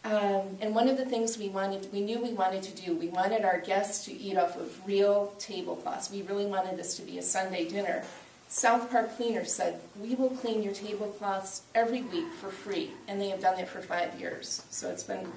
Um, 0.05 0.57
and 0.59 0.75
one 0.75 0.89
of 0.89 0.97
the 0.97 1.05
things 1.05 1.37
we 1.37 1.47
wanted, 1.47 1.87
we 1.93 2.01
knew 2.01 2.19
we 2.19 2.33
wanted 2.33 2.61
to 2.63 2.75
do, 2.75 2.95
we 2.95 3.07
wanted 3.07 3.45
our 3.45 3.59
guests 3.59 4.03
to 4.05 4.11
eat 4.11 4.37
off 4.37 4.57
of 4.57 4.85
real 4.85 5.33
tablecloths. 5.39 6.11
We 6.11 6.23
really 6.23 6.45
wanted 6.45 6.77
this 6.77 6.97
to 6.97 7.03
be 7.03 7.17
a 7.19 7.21
Sunday 7.21 7.69
dinner. 7.69 8.03
South 8.49 8.91
Park 8.91 9.15
Cleaners 9.15 9.51
said, 9.51 9.79
we 9.99 10.13
will 10.15 10.29
clean 10.29 10.61
your 10.61 10.73
tablecloths 10.73 11.61
every 11.73 12.01
week 12.01 12.31
for 12.33 12.49
free. 12.49 12.91
And 13.07 13.19
they 13.19 13.29
have 13.29 13.39
done 13.39 13.55
that 13.57 13.69
for 13.69 13.81
five 13.81 14.19
years. 14.19 14.63
So 14.69 14.89
it's 14.89 15.03
been 15.03 15.31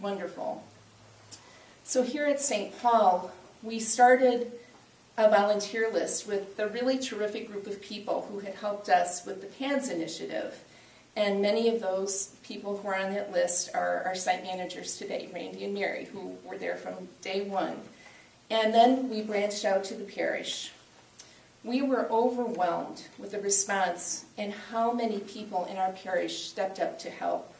wonderful. 0.00 0.64
So 1.84 2.02
here 2.02 2.26
at 2.26 2.40
St. 2.40 2.76
Paul, 2.82 3.30
we 3.62 3.78
started 3.78 4.52
a 5.16 5.30
volunteer 5.30 5.90
list 5.90 6.26
with 6.26 6.56
the 6.56 6.68
really 6.68 6.98
terrific 6.98 7.50
group 7.50 7.66
of 7.66 7.80
people 7.80 8.28
who 8.30 8.40
had 8.40 8.54
helped 8.54 8.88
us 8.88 9.24
with 9.24 9.40
the 9.40 9.46
PADS 9.46 9.88
initiative. 9.88 10.62
And 11.16 11.42
many 11.42 11.68
of 11.68 11.80
those 11.80 12.26
people 12.42 12.76
who 12.76 12.88
are 12.88 12.96
on 12.96 13.12
that 13.12 13.32
list 13.32 13.70
are 13.74 14.02
our 14.04 14.14
site 14.14 14.44
managers 14.44 14.96
today, 14.96 15.28
Randy 15.34 15.64
and 15.64 15.74
Mary, 15.74 16.04
who 16.04 16.36
were 16.44 16.56
there 16.56 16.76
from 16.76 17.08
day 17.22 17.42
one. 17.42 17.76
And 18.50 18.72
then 18.72 19.08
we 19.10 19.22
branched 19.22 19.64
out 19.64 19.84
to 19.84 19.94
the 19.94 20.04
parish. 20.04 20.72
We 21.64 21.82
were 21.82 22.08
overwhelmed 22.10 23.02
with 23.18 23.32
the 23.32 23.40
response 23.40 24.24
and 24.38 24.52
how 24.52 24.92
many 24.92 25.18
people 25.18 25.66
in 25.66 25.76
our 25.76 25.92
parish 25.92 26.46
stepped 26.46 26.78
up 26.78 26.98
to 27.00 27.10
help. 27.10 27.52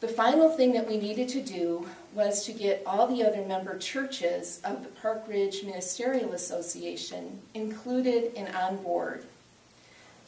The 0.00 0.08
final 0.08 0.50
thing 0.50 0.72
that 0.74 0.86
we 0.86 0.98
needed 0.98 1.28
to 1.30 1.40
do 1.40 1.88
was 2.12 2.44
to 2.44 2.52
get 2.52 2.82
all 2.86 3.06
the 3.06 3.24
other 3.24 3.42
member 3.44 3.78
churches 3.78 4.60
of 4.62 4.82
the 4.82 4.90
Park 4.90 5.24
Ridge 5.26 5.64
Ministerial 5.64 6.34
Association 6.34 7.40
included 7.54 8.32
and 8.36 8.54
on 8.54 8.76
board. 8.76 9.24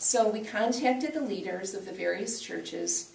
So 0.00 0.28
we 0.28 0.40
contacted 0.42 1.12
the 1.12 1.20
leaders 1.20 1.74
of 1.74 1.84
the 1.84 1.92
various 1.92 2.40
churches 2.40 3.10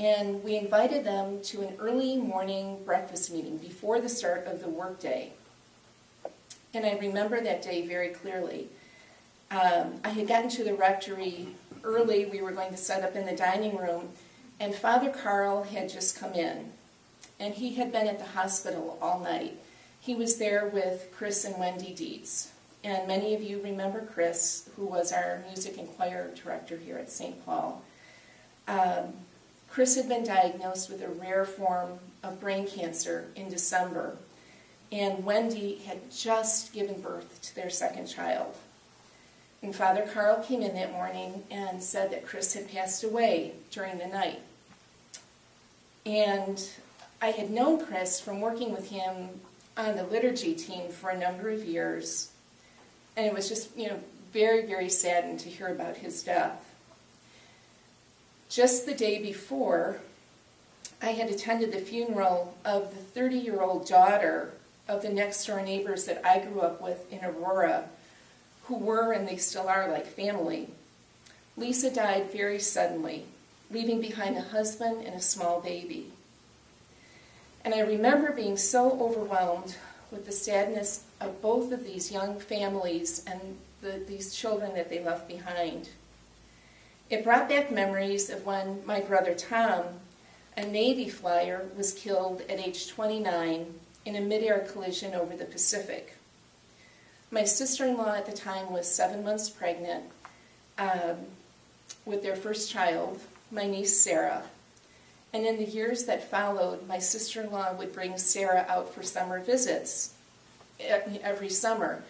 and 0.00 0.42
we 0.42 0.56
invited 0.56 1.04
them 1.04 1.40
to 1.42 1.62
an 1.62 1.76
early 1.78 2.16
morning 2.16 2.82
breakfast 2.84 3.32
meeting 3.32 3.56
before 3.58 4.00
the 4.00 4.08
start 4.08 4.44
of 4.46 4.60
the 4.60 4.68
workday. 4.68 5.32
And 6.74 6.84
I 6.84 6.98
remember 6.98 7.40
that 7.40 7.62
day 7.62 7.86
very 7.86 8.08
clearly. 8.08 8.68
Um, 9.52 10.00
I 10.02 10.08
had 10.08 10.26
gotten 10.26 10.50
to 10.50 10.64
the 10.64 10.74
rectory 10.74 11.48
early. 11.84 12.26
We 12.26 12.42
were 12.42 12.50
going 12.50 12.72
to 12.72 12.76
set 12.76 13.04
up 13.04 13.14
in 13.14 13.26
the 13.26 13.36
dining 13.36 13.76
room, 13.76 14.08
and 14.58 14.74
Father 14.74 15.10
Carl 15.10 15.62
had 15.62 15.88
just 15.88 16.18
come 16.18 16.34
in. 16.34 16.72
and 17.38 17.54
he 17.54 17.74
had 17.74 17.92
been 17.92 18.06
at 18.06 18.18
the 18.18 18.24
hospital 18.24 18.98
all 19.00 19.20
night. 19.20 19.58
He 20.00 20.14
was 20.14 20.36
there 20.38 20.66
with 20.66 21.08
Chris 21.16 21.44
and 21.44 21.58
Wendy 21.58 21.94
Dietz. 21.94 22.50
And 22.84 23.08
many 23.08 23.34
of 23.34 23.42
you 23.42 23.62
remember 23.62 24.02
Chris, 24.02 24.68
who 24.76 24.84
was 24.84 25.10
our 25.10 25.42
music 25.46 25.78
and 25.78 25.88
choir 25.96 26.30
director 26.34 26.76
here 26.76 26.98
at 26.98 27.10
St. 27.10 27.44
Paul. 27.44 27.82
Um, 28.68 29.14
Chris 29.68 29.96
had 29.96 30.08
been 30.08 30.22
diagnosed 30.22 30.90
with 30.90 31.02
a 31.02 31.08
rare 31.08 31.46
form 31.46 31.98
of 32.22 32.40
brain 32.40 32.66
cancer 32.66 33.26
in 33.34 33.48
December, 33.48 34.18
and 34.92 35.24
Wendy 35.24 35.76
had 35.86 36.12
just 36.12 36.72
given 36.72 37.00
birth 37.00 37.40
to 37.42 37.54
their 37.54 37.70
second 37.70 38.06
child. 38.06 38.54
And 39.62 39.74
Father 39.74 40.02
Carl 40.02 40.42
came 40.42 40.60
in 40.60 40.74
that 40.74 40.92
morning 40.92 41.42
and 41.50 41.82
said 41.82 42.12
that 42.12 42.26
Chris 42.26 42.52
had 42.52 42.70
passed 42.70 43.02
away 43.02 43.54
during 43.70 43.96
the 43.96 44.06
night. 44.06 44.42
And 46.04 46.62
I 47.22 47.28
had 47.28 47.50
known 47.50 47.82
Chris 47.82 48.20
from 48.20 48.42
working 48.42 48.72
with 48.72 48.90
him 48.90 49.40
on 49.74 49.96
the 49.96 50.04
liturgy 50.04 50.54
team 50.54 50.90
for 50.90 51.08
a 51.08 51.18
number 51.18 51.48
of 51.48 51.64
years, 51.64 52.28
and 53.16 53.26
it 53.26 53.32
was 53.32 53.48
just, 53.48 53.76
you 53.76 53.88
know, 53.88 54.00
very, 54.32 54.66
very 54.66 54.88
saddened 54.88 55.40
to 55.40 55.48
hear 55.48 55.68
about 55.68 55.98
his 55.98 56.22
death. 56.22 56.60
Just 58.48 58.86
the 58.86 58.94
day 58.94 59.22
before, 59.22 60.00
I 61.00 61.10
had 61.10 61.30
attended 61.30 61.72
the 61.72 61.78
funeral 61.78 62.56
of 62.64 62.90
the 62.90 63.00
30 63.00 63.36
year 63.36 63.60
old 63.60 63.86
daughter 63.86 64.52
of 64.88 65.02
the 65.02 65.08
next 65.08 65.46
door 65.46 65.62
neighbors 65.62 66.04
that 66.06 66.24
I 66.24 66.38
grew 66.40 66.60
up 66.60 66.80
with 66.80 67.10
in 67.12 67.24
Aurora, 67.24 67.88
who 68.64 68.76
were 68.76 69.12
and 69.12 69.28
they 69.28 69.36
still 69.36 69.68
are 69.68 69.88
like 69.88 70.06
family. 70.06 70.68
Lisa 71.56 71.90
died 71.90 72.32
very 72.32 72.58
suddenly, 72.58 73.24
leaving 73.70 74.00
behind 74.00 74.36
a 74.36 74.42
husband 74.42 75.04
and 75.04 75.14
a 75.14 75.20
small 75.20 75.60
baby. 75.60 76.10
And 77.64 77.74
I 77.74 77.80
remember 77.80 78.32
being 78.32 78.56
so 78.56 78.98
overwhelmed 79.00 79.76
with 80.10 80.26
the 80.26 80.32
sadness 80.32 81.04
of 81.20 81.40
both 81.42 81.72
of 81.72 81.84
these 81.84 82.12
young 82.12 82.38
families 82.38 83.24
and 83.26 83.58
the, 83.80 84.02
these 84.06 84.34
children 84.34 84.74
that 84.74 84.88
they 84.88 85.02
left 85.02 85.28
behind. 85.28 85.90
It 87.10 87.24
brought 87.24 87.48
back 87.48 87.70
memories 87.70 88.30
of 88.30 88.46
when 88.46 88.84
my 88.86 89.00
brother 89.00 89.34
Tom, 89.34 89.84
a 90.56 90.64
Navy 90.64 91.08
flyer, 91.08 91.66
was 91.76 91.92
killed 91.92 92.42
at 92.48 92.58
age 92.58 92.88
29 92.88 93.74
in 94.04 94.16
a 94.16 94.20
midair 94.20 94.60
collision 94.60 95.14
over 95.14 95.36
the 95.36 95.44
Pacific. 95.44 96.16
My 97.30 97.44
sister 97.44 97.84
in 97.84 97.96
law 97.96 98.14
at 98.14 98.26
the 98.26 98.32
time 98.32 98.72
was 98.72 98.90
seven 98.90 99.24
months 99.24 99.50
pregnant 99.50 100.04
um, 100.78 101.26
with 102.04 102.22
their 102.22 102.36
first 102.36 102.70
child, 102.70 103.20
my 103.50 103.66
niece 103.66 103.98
Sarah. 103.98 104.44
And 105.34 105.44
in 105.44 105.56
the 105.56 105.64
years 105.64 106.04
that 106.04 106.30
followed, 106.30 106.86
my 106.86 107.00
sister 107.00 107.42
in 107.42 107.50
law 107.50 107.72
would 107.72 107.92
bring 107.92 108.16
Sarah 108.16 108.64
out 108.68 108.94
for 108.94 109.02
summer 109.02 109.40
visits 109.40 110.14
every 110.78 111.48
summer. 111.48 112.04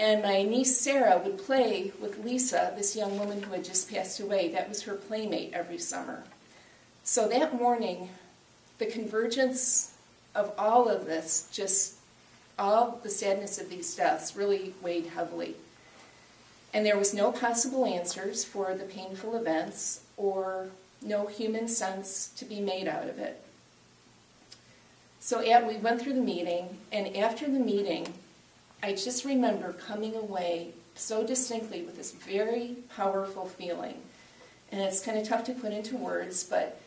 And 0.00 0.20
my 0.20 0.42
niece 0.42 0.76
Sarah 0.76 1.22
would 1.24 1.38
play 1.38 1.92
with 2.00 2.24
Lisa, 2.24 2.74
this 2.76 2.96
young 2.96 3.20
woman 3.20 3.44
who 3.44 3.52
had 3.52 3.64
just 3.64 3.88
passed 3.88 4.18
away. 4.18 4.48
That 4.48 4.68
was 4.68 4.82
her 4.82 4.94
playmate 4.94 5.52
every 5.54 5.78
summer. 5.78 6.24
So 7.04 7.28
that 7.28 7.54
morning, 7.54 8.08
the 8.78 8.86
convergence 8.86 9.94
of 10.34 10.52
all 10.58 10.88
of 10.88 11.06
this, 11.06 11.48
just 11.52 11.94
all 12.58 12.98
the 13.00 13.10
sadness 13.10 13.60
of 13.60 13.70
these 13.70 13.94
deaths, 13.94 14.34
really 14.34 14.74
weighed 14.82 15.06
heavily. 15.06 15.54
And 16.74 16.84
there 16.84 16.98
was 16.98 17.14
no 17.14 17.30
possible 17.30 17.86
answers 17.86 18.44
for 18.44 18.74
the 18.74 18.84
painful 18.84 19.36
events 19.36 20.00
or 20.16 20.70
no 21.02 21.26
human 21.26 21.68
sense 21.68 22.28
to 22.36 22.44
be 22.44 22.60
made 22.60 22.88
out 22.88 23.08
of 23.08 23.18
it. 23.18 23.42
So 25.20 25.40
yeah, 25.40 25.66
we 25.66 25.76
went 25.76 26.00
through 26.00 26.14
the 26.14 26.20
meeting, 26.20 26.78
and 26.92 27.16
after 27.16 27.46
the 27.46 27.58
meeting, 27.58 28.14
I 28.82 28.92
just 28.92 29.24
remember 29.24 29.72
coming 29.72 30.14
away 30.14 30.70
so 30.94 31.26
distinctly 31.26 31.82
with 31.82 31.96
this 31.96 32.12
very 32.12 32.76
powerful 32.94 33.46
feeling. 33.46 33.96
And 34.70 34.80
it's 34.80 35.04
kind 35.04 35.18
of 35.18 35.28
tough 35.28 35.44
to 35.44 35.52
put 35.52 35.72
into 35.72 35.96
words, 35.96 36.44
but 36.44 36.80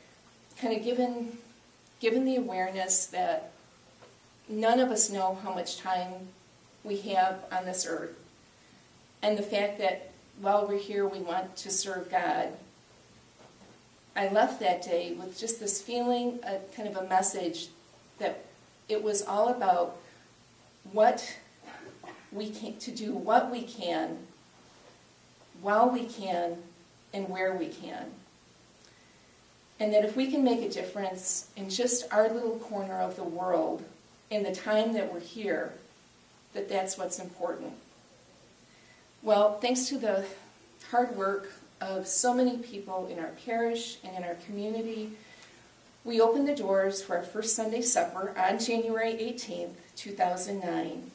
kind 0.61 0.75
of 0.75 0.83
given, 0.83 1.37
given 1.99 2.25
the 2.25 2.35
awareness 2.35 3.05
that 3.07 3.51
none 4.47 4.79
of 4.79 4.89
us 4.89 5.09
know 5.09 5.37
how 5.43 5.53
much 5.53 5.77
time 5.77 6.29
we 6.83 6.97
have 7.01 7.39
on 7.51 7.65
this 7.65 7.85
earth, 7.85 8.17
and 9.21 9.37
the 9.37 9.43
fact 9.43 9.77
that 9.79 10.11
while 10.41 10.65
we're 10.65 10.79
here, 10.79 11.05
we 11.05 11.19
want 11.19 11.55
to 11.57 11.69
serve 11.69 12.09
God 12.09 12.53
I 14.19 14.27
left 14.27 14.59
that 14.59 14.81
day 14.81 15.13
with 15.13 15.39
just 15.39 15.61
this 15.61 15.81
feeling, 15.81 16.41
a 16.43 16.57
kind 16.75 16.89
of 16.89 16.97
a 16.97 17.07
message 17.07 17.69
that 18.17 18.43
it 18.89 19.01
was 19.01 19.21
all 19.21 19.47
about 19.47 19.95
what 20.91 21.37
we 22.29 22.49
can 22.49 22.75
to 22.79 22.91
do 22.91 23.13
what 23.13 23.49
we 23.49 23.61
can 23.61 24.17
while 25.61 25.89
we 25.89 26.03
can 26.03 26.57
and 27.13 27.29
where 27.29 27.55
we 27.55 27.67
can. 27.67 28.11
And 29.79 29.93
that 29.93 30.03
if 30.03 30.17
we 30.17 30.29
can 30.29 30.43
make 30.43 30.59
a 30.63 30.69
difference 30.69 31.49
in 31.55 31.69
just 31.69 32.11
our 32.11 32.27
little 32.27 32.59
corner 32.59 32.99
of 32.99 33.15
the 33.15 33.23
world 33.23 33.85
in 34.29 34.43
the 34.43 34.53
time 34.53 34.91
that 34.95 35.13
we're 35.13 35.21
here, 35.21 35.71
that 36.51 36.67
that's 36.67 36.97
what's 36.97 37.19
important. 37.19 37.71
Well, 39.23 39.59
thanks 39.59 39.85
to 39.87 39.97
the 39.97 40.25
hard 40.91 41.15
work 41.15 41.53
of 41.81 42.07
so 42.07 42.33
many 42.33 42.57
people 42.57 43.07
in 43.07 43.19
our 43.19 43.31
parish 43.45 43.97
and 44.03 44.15
in 44.15 44.23
our 44.23 44.35
community. 44.35 45.11
We 46.03 46.19
opened 46.21 46.47
the 46.47 46.55
doors 46.55 47.01
for 47.01 47.17
our 47.17 47.23
first 47.23 47.55
Sunday 47.55 47.81
supper 47.81 48.33
on 48.37 48.59
January 48.59 49.13
18th, 49.13 49.73
2009. 49.95 51.11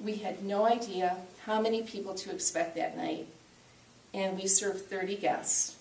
We 0.00 0.16
had 0.16 0.44
no 0.44 0.66
idea 0.66 1.16
how 1.46 1.60
many 1.60 1.82
people 1.82 2.14
to 2.14 2.30
expect 2.30 2.76
that 2.76 2.96
night, 2.96 3.26
and 4.12 4.36
we 4.36 4.46
served 4.46 4.86
30 4.86 5.16
guests, 5.16 5.76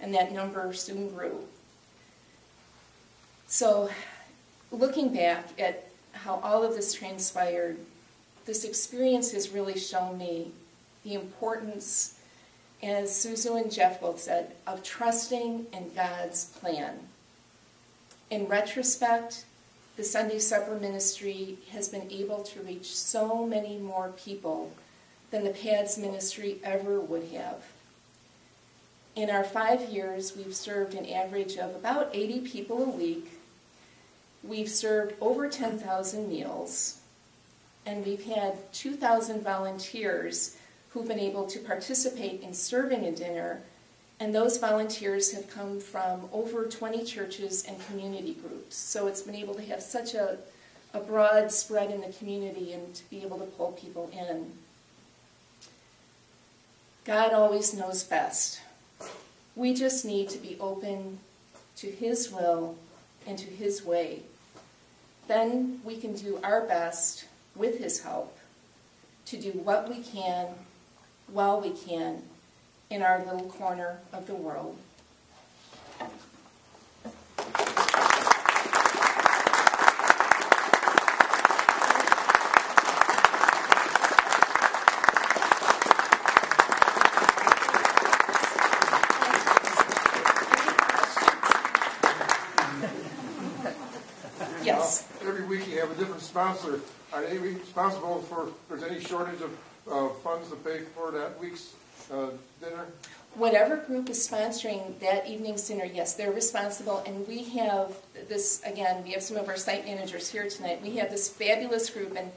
and 0.00 0.14
that 0.14 0.32
number 0.32 0.72
soon 0.72 1.08
grew. 1.08 1.44
So, 3.46 3.90
looking 4.70 5.12
back 5.12 5.60
at 5.60 5.88
how 6.12 6.40
all 6.42 6.62
of 6.62 6.74
this 6.74 6.94
transpired, 6.94 7.78
this 8.46 8.64
experience 8.64 9.32
has 9.32 9.50
really 9.50 9.78
shown 9.78 10.18
me 10.18 10.52
the 11.04 11.14
importance 11.14 12.18
as 12.82 13.14
Susan 13.14 13.56
and 13.56 13.70
Jeff 13.70 14.00
both 14.00 14.20
said, 14.20 14.52
of 14.66 14.82
trusting 14.82 15.66
in 15.72 15.94
God's 15.94 16.46
plan. 16.46 16.98
In 18.30 18.46
retrospect, 18.46 19.44
the 19.96 20.04
Sunday 20.04 20.38
Supper 20.38 20.74
ministry 20.74 21.58
has 21.70 21.88
been 21.88 22.10
able 22.10 22.42
to 22.42 22.62
reach 22.62 22.96
so 22.96 23.46
many 23.46 23.78
more 23.78 24.08
people 24.16 24.72
than 25.30 25.44
the 25.44 25.50
PADS 25.50 25.98
ministry 25.98 26.58
ever 26.64 26.98
would 27.00 27.28
have. 27.32 27.64
In 29.14 29.28
our 29.28 29.44
five 29.44 29.90
years, 29.90 30.34
we've 30.36 30.54
served 30.54 30.94
an 30.94 31.06
average 31.06 31.56
of 31.58 31.74
about 31.74 32.10
80 32.14 32.40
people 32.40 32.82
a 32.82 32.88
week. 32.88 33.32
We've 34.42 34.70
served 34.70 35.14
over 35.20 35.48
10,000 35.48 36.28
meals, 36.28 36.98
and 37.84 38.04
we've 38.04 38.24
had 38.24 38.72
2,000 38.72 39.42
volunteers 39.42 40.56
who've 40.92 41.08
been 41.08 41.18
able 41.18 41.46
to 41.46 41.58
participate 41.58 42.42
in 42.42 42.52
serving 42.52 43.04
a 43.04 43.12
dinner, 43.12 43.62
and 44.20 44.34
those 44.34 44.58
volunteers 44.58 45.32
have 45.32 45.48
come 45.48 45.80
from 45.80 46.28
over 46.32 46.66
20 46.66 47.04
churches 47.04 47.64
and 47.66 47.84
community 47.86 48.34
groups. 48.34 48.76
So 48.76 49.06
it's 49.06 49.22
been 49.22 49.34
able 49.34 49.54
to 49.54 49.62
have 49.62 49.82
such 49.82 50.14
a, 50.14 50.38
a 50.92 51.00
broad 51.00 51.50
spread 51.50 51.90
in 51.90 52.02
the 52.02 52.12
community 52.12 52.72
and 52.72 52.94
to 52.94 53.08
be 53.10 53.22
able 53.22 53.38
to 53.38 53.46
pull 53.46 53.72
people 53.72 54.10
in. 54.12 54.52
God 57.04 57.32
always 57.32 57.74
knows 57.74 58.04
best. 58.04 58.60
We 59.56 59.74
just 59.74 60.04
need 60.04 60.28
to 60.28 60.38
be 60.38 60.56
open 60.60 61.18
to 61.76 61.90
His 61.90 62.30
will 62.30 62.76
and 63.26 63.38
to 63.38 63.46
His 63.46 63.84
way. 63.84 64.22
Then 65.26 65.80
we 65.84 65.96
can 65.96 66.14
do 66.14 66.38
our 66.44 66.60
best 66.60 67.24
with 67.56 67.78
His 67.78 68.02
help 68.02 68.38
to 69.26 69.36
do 69.36 69.50
what 69.52 69.88
we 69.88 70.02
can 70.02 70.48
while 71.32 71.60
we 71.60 71.70
can 71.70 72.22
in 72.90 73.02
our 73.02 73.24
little 73.24 73.48
corner 73.48 73.98
of 74.12 74.26
the 74.26 74.34
world. 74.34 74.76
Yes. 94.62 95.08
Every 95.22 95.44
week 95.44 95.66
you 95.68 95.80
have 95.80 95.90
a 95.90 95.94
different 95.94 96.20
sponsor. 96.20 96.80
Are 97.12 97.24
they 97.24 97.38
responsible 97.38 98.20
for, 98.22 98.48
if 98.48 98.52
there's 98.68 98.82
any 98.82 99.00
shortage 99.00 99.40
of 99.40 99.50
funds 100.42 100.50
to 100.50 100.68
pay 100.68 100.80
for 100.94 101.10
that 101.10 101.38
week's 101.38 101.74
uh, 102.12 102.30
dinner? 102.60 102.86
Whatever 103.34 103.78
group 103.78 104.10
is 104.10 104.26
sponsoring 104.26 104.98
that 104.98 105.26
evening's 105.26 105.66
dinner, 105.66 105.84
yes, 105.84 106.14
they're 106.14 106.32
responsible, 106.32 107.02
and 107.06 107.26
we 107.26 107.44
have 107.44 107.94
this, 108.28 108.62
again, 108.64 109.02
we 109.04 109.12
have 109.12 109.22
some 109.22 109.38
of 109.38 109.48
our 109.48 109.56
site 109.56 109.86
managers 109.86 110.30
here 110.30 110.48
tonight, 110.48 110.82
we 110.82 110.96
have 110.96 111.10
this 111.10 111.28
fabulous 111.28 111.88
group, 111.88 112.14
and 112.16 112.30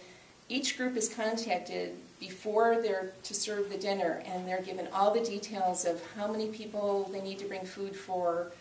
each 0.47 0.77
group 0.77 0.95
is 0.95 1.09
contacted 1.09 1.95
before 2.19 2.81
they're 2.81 3.12
to 3.24 3.33
serve 3.33 3.69
the 3.69 3.77
dinner, 3.77 4.24
and 4.25 4.47
they're 4.47 4.62
given 4.62 4.88
all 4.93 5.13
the 5.13 5.19
details 5.24 5.83
of 5.83 6.01
how 6.15 6.31
many 6.31 6.47
people 6.47 7.09
they 7.12 7.21
need 7.21 7.39
to 7.39 7.45
bring 7.45 7.65
food 7.65 7.95
for, 7.95 8.51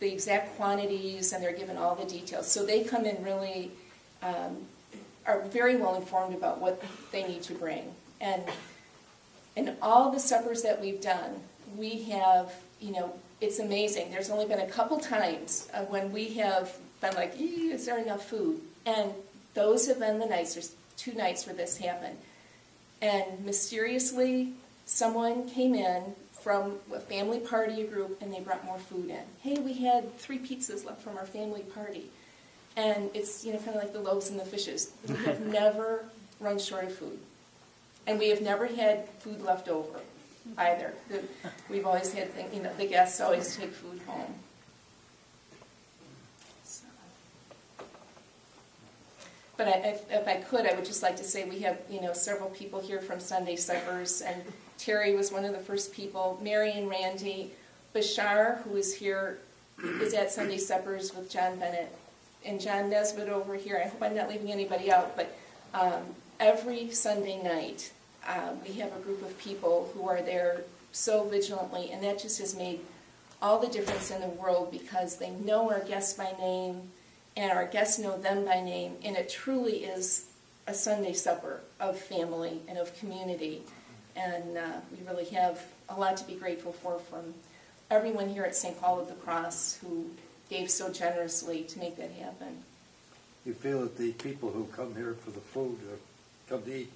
the 0.00 0.12
exact 0.12 0.56
quantities, 0.56 1.32
and 1.32 1.42
they're 1.42 1.56
given 1.56 1.76
all 1.76 1.94
the 1.94 2.04
details. 2.04 2.46
So 2.46 2.66
they 2.66 2.84
come 2.84 3.04
in 3.06 3.24
really, 3.24 3.70
um, 4.22 4.58
are 5.26 5.40
very 5.40 5.76
well 5.76 5.94
informed 5.96 6.34
about 6.34 6.60
what 6.60 6.82
they 7.12 7.26
need 7.26 7.42
to 7.44 7.54
bring. 7.54 7.94
And 8.20 8.42
in 9.58 9.76
all 9.82 10.12
the 10.12 10.20
suppers 10.20 10.62
that 10.62 10.80
we've 10.80 11.00
done, 11.00 11.40
we 11.76 12.02
have, 12.04 12.52
you 12.80 12.92
know, 12.92 13.12
it's 13.40 13.58
amazing. 13.58 14.10
There's 14.12 14.30
only 14.30 14.46
been 14.46 14.60
a 14.60 14.68
couple 14.68 14.98
times 14.98 15.68
uh, 15.74 15.82
when 15.82 16.12
we 16.12 16.34
have 16.34 16.76
been 17.00 17.14
like, 17.14 17.34
is 17.38 17.84
there 17.84 17.98
enough 17.98 18.24
food? 18.24 18.60
And 18.86 19.12
those 19.54 19.88
have 19.88 19.98
been 19.98 20.20
the 20.20 20.26
nights. 20.26 20.54
There's 20.54 20.74
two 20.96 21.12
nights 21.12 21.44
where 21.44 21.56
this 21.56 21.76
happened. 21.76 22.16
And 23.02 23.44
mysteriously, 23.44 24.52
someone 24.86 25.48
came 25.48 25.74
in 25.74 26.14
from 26.40 26.76
a 26.94 27.00
family 27.00 27.40
party 27.40 27.82
group 27.84 28.22
and 28.22 28.32
they 28.32 28.40
brought 28.40 28.64
more 28.64 28.78
food 28.78 29.10
in. 29.10 29.22
Hey, 29.42 29.60
we 29.60 29.74
had 29.74 30.16
three 30.18 30.38
pizzas 30.38 30.86
left 30.86 31.02
from 31.02 31.16
our 31.16 31.26
family 31.26 31.62
party. 31.62 32.10
And 32.76 33.10
it's, 33.12 33.44
you 33.44 33.52
know, 33.52 33.58
kind 33.58 33.76
of 33.76 33.82
like 33.82 33.92
the 33.92 34.00
loaves 34.00 34.30
and 34.30 34.38
the 34.38 34.44
fishes. 34.44 34.92
We 35.08 35.16
have 35.24 35.40
never 35.46 36.04
run 36.38 36.60
short 36.60 36.84
of 36.84 36.94
food. 36.94 37.18
And 38.08 38.18
we 38.18 38.30
have 38.30 38.40
never 38.40 38.66
had 38.66 39.06
food 39.20 39.42
left 39.42 39.68
over 39.68 40.00
either. 40.56 40.94
The- 41.10 41.22
We've 41.68 41.84
always 41.84 42.10
had, 42.14 42.28
you 42.54 42.62
know, 42.62 42.72
the 42.72 42.86
guests 42.86 43.20
always 43.20 43.54
take 43.54 43.70
food 43.70 44.00
home. 44.06 44.34
So. 46.64 46.86
But 49.58 49.68
I, 49.68 49.72
if, 49.88 50.10
if 50.10 50.26
I 50.26 50.36
could, 50.36 50.66
I 50.66 50.74
would 50.74 50.86
just 50.86 51.02
like 51.02 51.16
to 51.18 51.24
say 51.24 51.46
we 51.46 51.58
have, 51.60 51.78
you 51.90 52.00
know, 52.00 52.14
several 52.14 52.48
people 52.48 52.80
here 52.80 53.02
from 53.02 53.20
Sunday 53.20 53.56
Suppers, 53.56 54.22
and 54.22 54.42
Terry 54.78 55.14
was 55.14 55.30
one 55.30 55.44
of 55.44 55.52
the 55.52 55.58
first 55.58 55.92
people, 55.92 56.40
Mary 56.42 56.72
and 56.72 56.88
Randy, 56.88 57.50
Bashar, 57.94 58.62
who 58.62 58.76
is 58.76 58.94
here, 58.94 59.38
is 60.00 60.14
at 60.14 60.32
Sunday 60.32 60.56
Suppers 60.56 61.14
with 61.14 61.30
John 61.30 61.58
Bennett, 61.58 61.94
and 62.42 62.58
John 62.58 62.88
Nesbitt 62.88 63.28
over 63.28 63.54
here. 63.56 63.82
I 63.84 63.88
hope 63.88 64.02
I'm 64.02 64.16
not 64.16 64.30
leaving 64.30 64.50
anybody 64.50 64.90
out, 64.90 65.14
but 65.14 65.36
um, 65.74 66.14
every 66.40 66.90
Sunday 66.90 67.42
night, 67.42 67.92
um, 68.28 68.60
we 68.66 68.74
have 68.74 68.94
a 68.94 69.00
group 69.00 69.22
of 69.22 69.36
people 69.38 69.90
who 69.94 70.06
are 70.08 70.20
there 70.20 70.62
so 70.92 71.24
vigilantly, 71.24 71.90
and 71.90 72.02
that 72.04 72.20
just 72.20 72.38
has 72.38 72.54
made 72.54 72.80
all 73.40 73.58
the 73.58 73.68
difference 73.68 74.10
in 74.10 74.20
the 74.20 74.28
world 74.28 74.70
because 74.70 75.16
they 75.16 75.30
know 75.30 75.70
our 75.70 75.80
guests 75.80 76.12
by 76.12 76.32
name, 76.38 76.82
and 77.36 77.50
our 77.50 77.66
guests 77.66 77.98
know 77.98 78.18
them 78.18 78.44
by 78.44 78.60
name, 78.60 78.96
and 79.02 79.16
it 79.16 79.30
truly 79.30 79.84
is 79.84 80.26
a 80.66 80.74
Sunday 80.74 81.14
supper 81.14 81.60
of 81.80 81.98
family 81.98 82.60
and 82.68 82.76
of 82.76 82.96
community. 82.98 83.62
And 84.14 84.58
uh, 84.58 84.80
we 84.90 85.06
really 85.08 85.24
have 85.26 85.64
a 85.88 85.98
lot 85.98 86.16
to 86.18 86.26
be 86.26 86.34
grateful 86.34 86.72
for 86.72 86.98
from 86.98 87.34
everyone 87.90 88.28
here 88.28 88.44
at 88.44 88.54
St. 88.54 88.78
Paul 88.78 89.00
of 89.00 89.08
the 89.08 89.14
Cross 89.14 89.78
who 89.80 90.10
gave 90.50 90.70
so 90.70 90.92
generously 90.92 91.62
to 91.62 91.78
make 91.78 91.96
that 91.96 92.10
happen. 92.10 92.62
You 93.46 93.54
feel 93.54 93.80
that 93.82 93.96
the 93.96 94.12
people 94.12 94.50
who 94.50 94.64
come 94.64 94.94
here 94.94 95.14
for 95.24 95.30
the 95.30 95.40
food, 95.40 95.78
or 95.90 95.98
come 96.48 96.64
to 96.64 96.76
eat, 96.76 96.92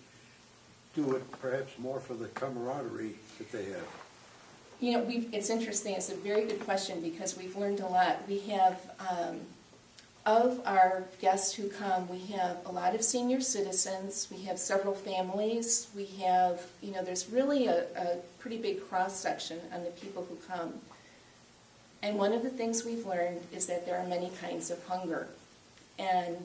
do 0.95 1.15
it 1.17 1.31
perhaps 1.41 1.79
more 1.79 2.01
for 2.01 2.15
the 2.15 2.29
camaraderie 2.29 3.17
that 3.39 3.51
they 3.53 3.65
have? 3.65 3.89
You 4.81 4.93
know, 4.93 5.07
it's 5.09 5.49
interesting, 5.49 5.95
it's 5.95 6.11
a 6.11 6.17
very 6.17 6.45
good 6.45 6.61
question 6.65 7.01
because 7.01 7.37
we've 7.37 7.57
learned 7.57 7.81
a 7.81 7.87
lot. 7.87 8.27
We 8.29 8.41
have, 8.41 8.81
um, 9.09 9.41
of 10.27 10.61
our 10.67 11.05
guests 11.21 11.55
who 11.55 11.69
come, 11.69 12.09
we 12.09 12.19
have 12.33 12.59
a 12.67 12.73
lot 12.73 12.95
of 12.95 13.03
senior 13.03 13.41
citizens, 13.41 14.29
we 14.31 14.43
have 14.45 14.59
several 14.59 14.95
families, 14.95 15.89
we 15.95 16.07
have, 16.25 16.63
you 16.81 16.93
know, 16.93 17.03
there's 17.03 17.29
really 17.31 17.69
a, 17.69 17.85
a 17.97 18.17
pretty 18.41 18.59
big 18.59 18.89
cross-section 18.89 19.61
on 19.73 19.85
the 19.85 19.91
people 19.91 20.27
who 20.29 20.37
come. 20.53 20.75
And 22.03 22.19
one 22.19 22.33
of 22.33 22.43
the 22.43 22.51
things 22.51 22.85
we've 22.85 23.07
learned 23.07 23.41
is 23.53 23.67
that 23.67 23.87
there 23.87 23.97
are 23.97 24.07
many 24.07 24.31
kinds 24.41 24.71
of 24.73 24.85
hunger. 24.87 25.29
And 25.99 26.37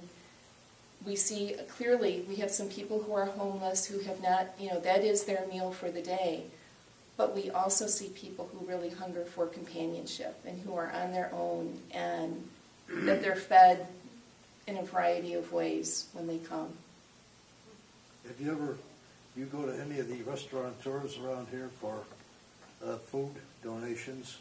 we 1.06 1.16
see 1.16 1.56
clearly, 1.70 2.26
we 2.28 2.36
have 2.36 2.52
some 2.52 2.68
people 2.68 3.02
who 3.02 3.14
are 3.14 3.26
homeless 3.26 3.86
who 3.86 4.00
have 4.00 4.22
not, 4.22 4.48
you 4.60 4.70
know, 4.70 4.80
that 4.82 5.04
is 5.04 5.24
their 5.24 5.46
meal 5.48 5.72
for 5.72 5.90
the 5.90 6.02
day. 6.02 6.44
But 7.16 7.36
we 7.36 7.50
also 7.50 7.88
see 7.88 8.10
people 8.10 8.50
who 8.54 8.66
really 8.66 8.90
hunger 8.90 9.26
for 9.26 9.48
companionship 9.48 10.40
and 10.46 10.60
who 10.62 10.76
are 10.76 10.92
on 10.92 11.12
their 11.12 11.32
own 11.34 11.80
and 11.92 12.48
that 12.90 13.22
they're 13.22 13.36
fed 13.36 13.88
in 14.68 14.78
a 14.78 14.84
variety 14.84 15.34
of 15.34 15.52
ways 15.52 16.08
when 16.14 16.28
they 16.28 16.38
come. 16.38 16.74
Have 18.28 18.40
you 18.40 18.52
ever, 18.52 18.78
you 19.36 19.46
go 19.46 19.66
to 19.66 19.82
any 19.82 20.00
of 20.00 20.10
the 20.10 20.22
restaurateurs 20.24 21.18
around 21.18 21.48
here 21.50 21.70
for 21.80 22.04
uh, 22.86 22.98
food 22.98 23.32
donations? 23.64 24.38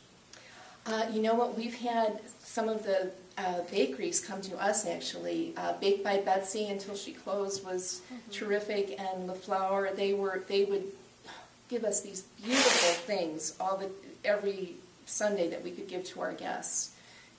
Uh, 0.84 1.06
you 1.12 1.22
know 1.22 1.34
what? 1.34 1.56
We've 1.56 1.74
had 1.74 2.20
some 2.40 2.68
of 2.68 2.84
the 2.84 3.10
uh, 3.38 3.60
bakeries 3.70 4.20
come 4.20 4.40
to 4.42 4.56
us 4.56 4.86
actually. 4.86 5.52
Uh, 5.56 5.74
Baked 5.74 6.02
by 6.02 6.18
Betsy 6.18 6.68
until 6.68 6.94
she 6.96 7.12
closed 7.12 7.64
was 7.64 8.02
terrific, 8.30 8.98
and 8.98 9.28
the 9.28 9.34
flour 9.34 9.90
they 9.94 10.14
were 10.14 10.42
they 10.48 10.64
would 10.64 10.84
give 11.68 11.84
us 11.84 12.00
these 12.00 12.22
beautiful 12.42 12.94
things 13.04 13.54
all 13.60 13.76
the 13.76 13.90
every 14.24 14.76
Sunday 15.04 15.48
that 15.48 15.62
we 15.62 15.70
could 15.70 15.88
give 15.88 16.04
to 16.04 16.20
our 16.20 16.32
guests. 16.32 16.92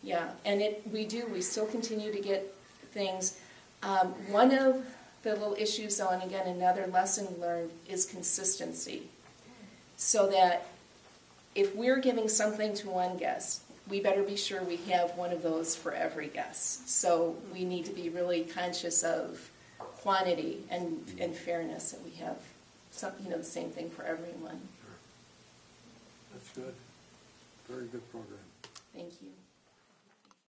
Yeah, 0.04 0.30
and 0.46 0.62
it 0.62 0.84
we 0.92 1.06
do. 1.06 1.26
We 1.28 1.42
still 1.42 1.66
continue 1.66 2.12
to 2.12 2.20
get 2.20 2.54
things. 2.92 3.40
Um, 3.84 4.10
one 4.32 4.52
of 4.52 4.86
the 5.24 5.34
little 5.34 5.56
issues, 5.58 5.98
though, 5.98 6.10
and 6.10 6.24
again 6.24 6.48
another 6.48 6.88
lesson 6.88 7.28
learned 7.40 7.72
is 7.88 8.06
consistency, 8.06 9.04
so 9.96 10.28
that 10.30 10.68
if 11.56 11.76
we're 11.76 12.00
giving 12.00 12.30
something 12.30 12.76
to 12.76 12.90
one 12.90 13.18
guest, 13.18 13.64
we 13.90 14.00
better 14.00 14.24
be 14.24 14.36
sure 14.36 14.64
we 14.64 14.78
have 14.92 15.12
one 15.18 15.32
of 15.32 15.42
those 15.42 15.76
for 15.76 15.94
every 15.94 16.28
guest. 16.28 16.90
So 16.90 17.36
we 17.54 17.64
need 17.64 17.86
to 17.86 17.94
be 17.94 18.10
really 18.10 18.44
conscious 18.44 19.04
of 19.04 19.50
quantity 19.80 20.64
and, 20.70 21.04
and 21.20 21.36
fairness, 21.36 21.92
that 21.92 22.04
we 22.04 22.12
have 22.24 22.38
some, 22.92 23.14
you 23.24 23.30
know, 23.30 23.38
the 23.38 23.44
same 23.44 23.70
thing 23.70 23.90
for 23.90 24.04
everyone. 24.04 24.60
That's 26.34 26.50
good. 26.50 26.74
Very 27.70 27.88
good 27.88 28.10
program. 28.12 28.40
Thank 28.94 29.14
you. 29.22 29.30